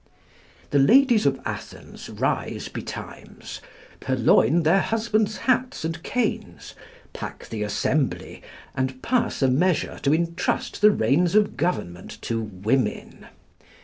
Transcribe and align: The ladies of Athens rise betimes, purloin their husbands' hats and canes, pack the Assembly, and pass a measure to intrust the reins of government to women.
The 0.71 0.79
ladies 0.79 1.27
of 1.27 1.39
Athens 1.45 2.09
rise 2.09 2.69
betimes, 2.69 3.61
purloin 3.99 4.63
their 4.63 4.79
husbands' 4.79 5.37
hats 5.37 5.85
and 5.85 6.01
canes, 6.01 6.73
pack 7.13 7.47
the 7.49 7.61
Assembly, 7.61 8.41
and 8.73 8.99
pass 9.03 9.43
a 9.43 9.47
measure 9.47 9.99
to 10.01 10.11
intrust 10.11 10.81
the 10.81 10.89
reins 10.89 11.35
of 11.35 11.55
government 11.55 12.19
to 12.23 12.41
women. 12.41 13.27